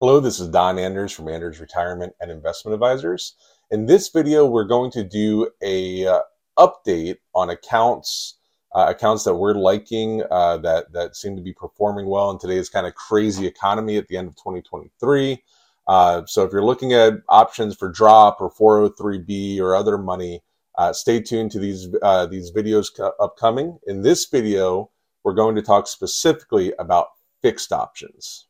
[0.00, 3.34] Hello, this is Don Anders from Anders Retirement and Investment Advisors.
[3.72, 6.20] In this video, we're going to do a uh,
[6.56, 8.36] update on accounts
[8.76, 12.68] uh, accounts that we're liking uh, that that seem to be performing well in today's
[12.68, 15.42] kind of crazy economy at the end of 2023.
[15.88, 20.44] Uh, so if you're looking at options for drop or 403b or other money,
[20.76, 22.86] uh, stay tuned to these uh, these videos
[23.18, 23.80] upcoming.
[23.88, 24.92] In this video,
[25.24, 27.08] we're going to talk specifically about
[27.42, 28.47] fixed options.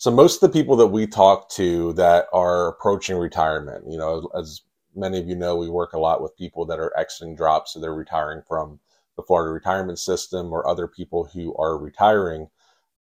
[0.00, 4.30] So most of the people that we talk to that are approaching retirement, you know,
[4.34, 4.62] as
[4.96, 7.80] many of you know, we work a lot with people that are exiting drops, so
[7.80, 8.80] they're retiring from
[9.16, 12.48] the Florida retirement system or other people who are retiring.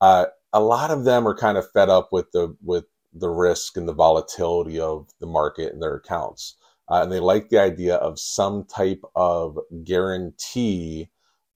[0.02, 3.78] Uh, a lot of them are kind of fed up with the with the risk
[3.78, 6.56] and the volatility of the market and their accounts,
[6.90, 11.12] uh, and they like the idea of some type of guarantee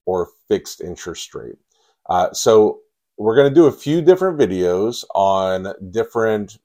[0.06, 1.58] or fixed interest rate.
[2.08, 2.78] Uh, so
[3.22, 6.58] we're going to do a few different videos on different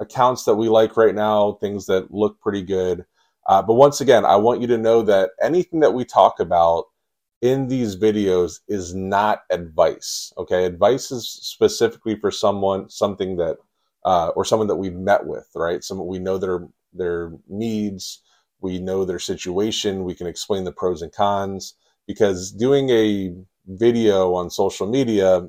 [0.00, 3.06] accounts that we like right now, things that look pretty good.
[3.48, 6.84] Uh, but once again, I want you to know that anything that we talk about
[7.40, 10.30] in these videos is not advice.
[10.36, 13.56] Okay, advice is specifically for someone, something that,
[14.04, 15.82] uh, or someone that we've met with, right?
[15.82, 18.20] Someone we know their their needs,
[18.60, 21.74] we know their situation, we can explain the pros and cons.
[22.06, 23.34] Because doing a
[23.66, 25.48] video on social media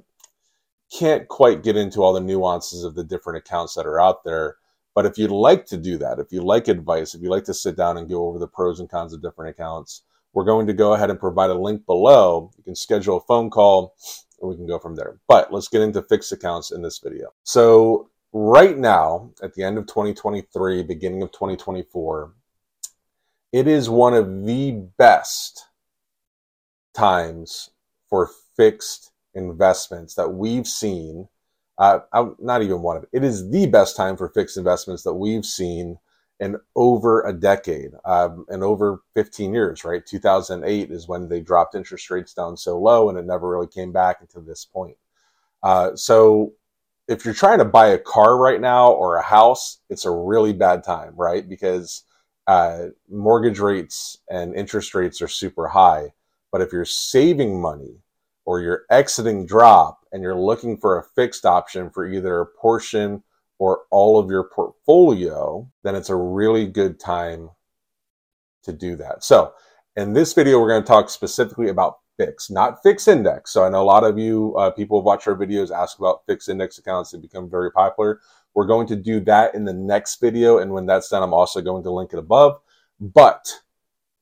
[0.97, 4.57] can't quite get into all the nuances of the different accounts that are out there.
[4.93, 7.53] But if you'd like to do that, if you like advice, if you like to
[7.53, 10.73] sit down and go over the pros and cons of different accounts, we're going to
[10.73, 12.51] go ahead and provide a link below.
[12.57, 13.95] You can schedule a phone call
[14.39, 15.19] and we can go from there.
[15.27, 17.33] But let's get into fixed accounts in this video.
[17.43, 22.33] So, right now, at the end of 2023, beginning of 2024,
[23.51, 25.67] it is one of the best
[26.93, 27.69] times
[28.09, 31.27] for fixed investments that we've seen.
[31.77, 31.99] Uh,
[32.39, 33.09] not even one of it.
[33.11, 35.97] It is the best time for fixed investments that we've seen
[36.39, 40.05] in over a decade, um, in over 15 years, right?
[40.05, 43.91] 2008 is when they dropped interest rates down so low and it never really came
[43.91, 44.97] back until this point.
[45.63, 46.53] Uh, so
[47.07, 50.53] if you're trying to buy a car right now or a house, it's a really
[50.53, 51.47] bad time, right?
[51.47, 52.03] Because
[52.47, 56.13] uh, mortgage rates and interest rates are super high.
[56.51, 57.99] But if you're saving money
[58.45, 63.23] or you're exiting drop and you're looking for a fixed option for either a portion
[63.57, 67.49] or all of your portfolio, then it's a really good time
[68.63, 69.23] to do that.
[69.23, 69.53] So,
[69.95, 73.51] in this video, we're going to talk specifically about fix, not fix index.
[73.51, 76.49] So, I know a lot of you uh, people watch our videos ask about fixed
[76.49, 78.19] index accounts They become very popular.
[78.53, 80.59] We're going to do that in the next video.
[80.59, 82.59] And when that's done, I'm also going to link it above.
[82.99, 83.51] But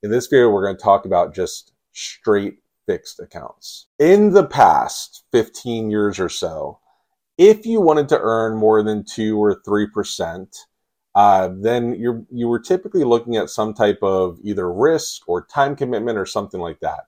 [0.01, 3.87] in this video, we're going to talk about just straight fixed accounts.
[3.99, 6.79] In the past 15 years or so,
[7.37, 10.55] if you wanted to earn more than two or three percent,
[11.15, 15.75] uh, then you you were typically looking at some type of either risk or time
[15.75, 17.05] commitment or something like that.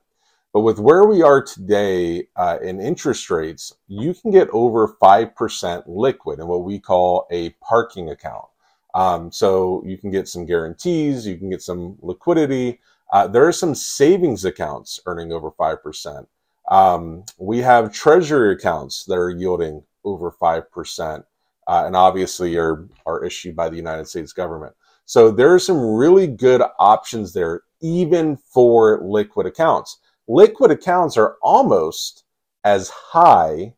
[0.52, 5.34] But with where we are today uh, in interest rates, you can get over five
[5.34, 8.46] percent liquid in what we call a parking account.
[8.94, 12.80] Um, so you can get some guarantees, you can get some liquidity.
[13.12, 16.26] Uh, there are some savings accounts earning over 5%.
[16.70, 21.24] Um, we have treasury accounts that are yielding over 5%,
[21.68, 24.74] uh, and obviously are, are issued by the United States government.
[25.04, 30.00] So there are some really good options there, even for liquid accounts.
[30.26, 32.24] Liquid accounts are almost
[32.64, 33.74] as high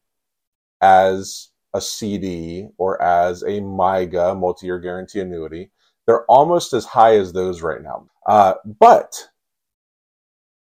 [0.80, 5.70] as a CD or as a MYGA, multi year guarantee annuity.
[6.08, 8.06] They're almost as high as those right now.
[8.26, 9.28] Uh, but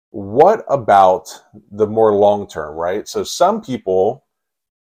[0.09, 1.29] what about
[1.69, 3.07] the more long term, right?
[3.07, 4.25] So some people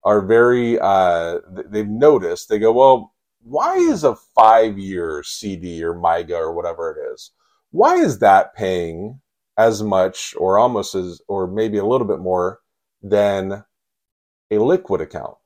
[0.04, 3.14] are very, uh, they've noticed, they go, well,
[3.44, 7.30] why is a five year CD or MYGA or whatever it is?
[7.70, 9.22] Why is that paying
[9.60, 12.62] as much or almost as, or maybe a little bit more
[13.04, 13.64] than
[14.50, 15.38] a liquid account?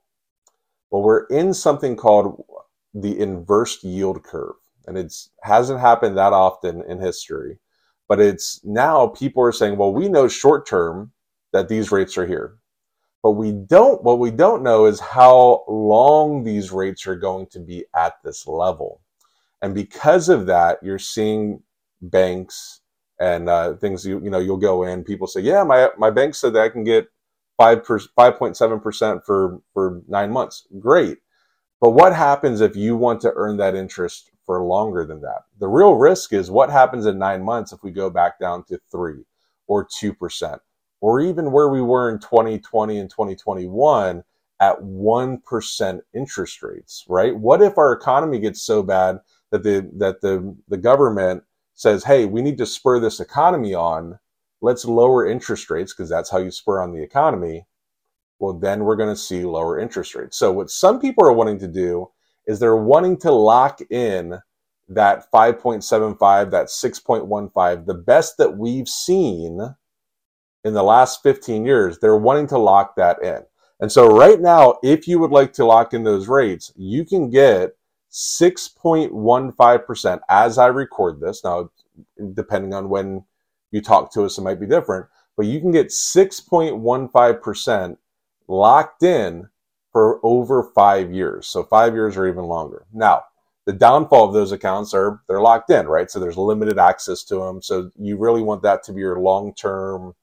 [0.89, 2.45] Well, we're in something called
[2.94, 4.56] the inverse yield curve
[4.87, 7.59] and it hasn't happened that often in history.
[8.07, 11.11] But it's now people are saying, well, we know short term
[11.53, 12.57] that these rates are here.
[13.23, 17.59] But we don't, what we don't know is how long these rates are going to
[17.59, 19.01] be at this level.
[19.61, 21.63] And because of that, you're seeing
[22.01, 22.81] banks
[23.19, 26.35] and uh, things you, you know, you'll go in, people say, yeah, my, my bank
[26.35, 27.07] said that I can get
[27.57, 30.67] 5 5.7% for, for nine months.
[30.79, 31.17] Great.
[31.81, 35.44] But what happens if you want to earn that interest for longer than that.
[35.59, 38.80] The real risk is what happens in nine months if we go back down to
[38.92, 39.24] three
[39.68, 40.59] or 2%
[41.01, 44.24] or even where we were in 2020 and 2021
[44.59, 47.36] at 1% interest rates, right?
[47.36, 49.19] What if our economy gets so bad
[49.51, 51.44] that the that the the government
[51.74, 54.19] says, "Hey, we need to spur this economy on.
[54.62, 57.68] Let's lower interest rates because that's how you spur on the economy."
[58.39, 60.38] Well, then we're going to see lower interest rates.
[60.38, 62.09] So what some people are wanting to do
[62.47, 64.39] is they're wanting to lock in
[64.88, 69.75] that 5.75, that 6.15, the best that we've seen
[70.63, 72.00] in the last 15 years.
[72.00, 73.44] They're wanting to lock that in.
[73.80, 77.30] And so right now, if you would like to lock in those rates, you can
[77.30, 77.75] get
[78.12, 81.44] 6.15% as I record this.
[81.44, 81.69] Now,
[82.33, 83.25] depending on when
[83.71, 87.97] you talk to us, it might be different, but you can get 6.15%
[88.47, 89.50] locked in
[89.95, 91.47] for over five years.
[91.47, 92.86] So five years or even longer.
[92.92, 93.24] Now,
[93.65, 96.12] the downfall of those accounts are they're locked in, right?
[96.12, 97.62] So there's limited access to them.
[97.62, 100.13] So you really want that to be your long-term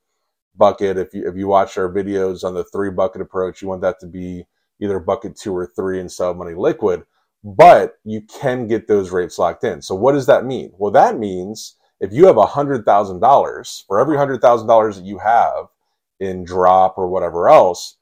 [0.54, 0.98] bucket.
[0.98, 3.98] If you if you watch our videos on the three bucket approach, you want that
[4.00, 4.44] to be
[4.78, 7.04] either bucket two or three and sell money liquid
[7.44, 9.82] but you can get those rates locked in.
[9.82, 10.72] So what does that mean?
[10.78, 15.66] Well, that means if you have a $100,000, for every $100,000 that you have
[16.20, 17.96] in drop or whatever else,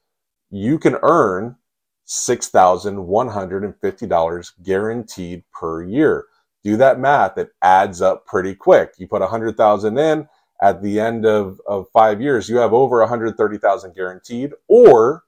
[0.51, 1.55] you can earn
[2.11, 6.25] $6,150 guaranteed per year.
[6.63, 8.93] Do that math, it adds up pretty quick.
[8.97, 10.27] You put 100,000 in,
[10.61, 15.23] at the end of, of five years, you have over 130,000 guaranteed, or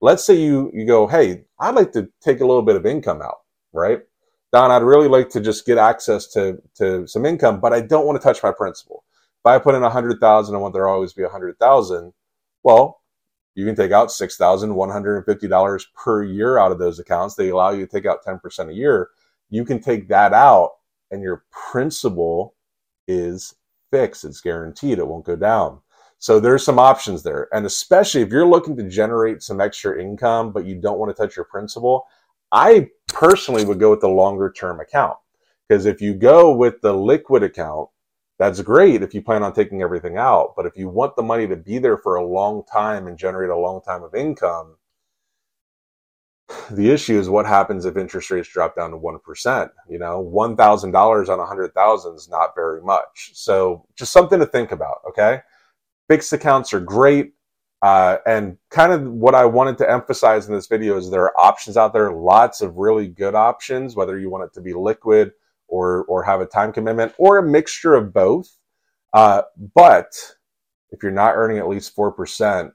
[0.00, 3.22] let's say you you go, hey, I'd like to take a little bit of income
[3.22, 3.40] out,
[3.72, 4.00] right?
[4.52, 8.06] Don, I'd really like to just get access to to some income, but I don't
[8.06, 9.04] want to touch my principal.
[9.44, 11.58] If I put in a hundred thousand, I want there to always be a hundred
[11.58, 12.12] thousand.
[12.62, 12.99] Well,
[13.54, 16.78] you can take out six thousand one hundred and fifty dollars per year out of
[16.78, 17.34] those accounts.
[17.34, 19.10] They allow you to take out ten percent a year.
[19.50, 20.72] You can take that out,
[21.10, 22.54] and your principal
[23.08, 23.54] is
[23.90, 24.24] fixed.
[24.24, 24.98] It's guaranteed.
[24.98, 25.80] It won't go down.
[26.18, 27.48] So there's some options there.
[27.52, 31.20] And especially if you're looking to generate some extra income, but you don't want to
[31.20, 32.06] touch your principal,
[32.52, 35.16] I personally would go with the longer term account.
[35.66, 37.88] Because if you go with the liquid account,
[38.40, 40.54] that's great if you plan on taking everything out.
[40.56, 43.50] But if you want the money to be there for a long time and generate
[43.50, 44.76] a long time of income,
[46.70, 49.70] the issue is what happens if interest rates drop down to 1%.
[49.90, 53.30] You know, $1,000 on 100,000 is not very much.
[53.34, 55.42] So just something to think about, okay?
[56.08, 57.34] Fixed accounts are great.
[57.82, 61.38] Uh, and kind of what I wanted to emphasize in this video is there are
[61.38, 65.32] options out there, lots of really good options, whether you want it to be liquid
[65.70, 68.48] or, or have a time commitment or a mixture of both.
[69.14, 69.42] Uh,
[69.76, 70.14] but
[70.90, 72.72] if you're not earning at least 4%,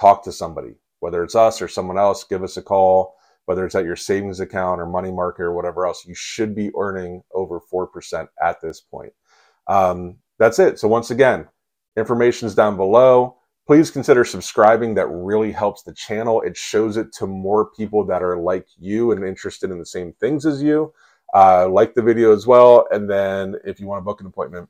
[0.00, 3.76] talk to somebody, whether it's us or someone else, give us a call, whether it's
[3.76, 7.60] at your savings account or money market or whatever else, you should be earning over
[7.72, 9.12] 4% at this point.
[9.68, 10.80] Um, that's it.
[10.80, 11.46] So once again,
[11.96, 13.36] Information is down below.
[13.66, 14.94] Please consider subscribing.
[14.94, 16.40] That really helps the channel.
[16.40, 20.14] It shows it to more people that are like you and interested in the same
[20.14, 20.92] things as you.
[21.34, 22.86] Uh, like the video as well.
[22.90, 24.68] And then if you want to book an appointment,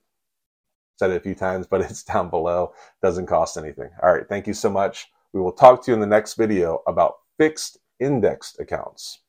[0.99, 2.73] said it a few times, but it's down below.
[3.03, 3.91] Doesn't cost anything.
[4.03, 4.29] All right.
[4.29, 5.09] Thank you so much.
[5.33, 9.21] We will talk to you in the next video about fixed indexed accounts.